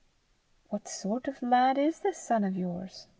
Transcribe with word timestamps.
"What 0.69 0.87
sort 0.87 1.27
of 1.27 1.43
lad 1.43 1.77
is 1.77 1.99
this 1.99 2.17
son 2.17 2.43
of 2.43 2.57
yours? 2.57 3.07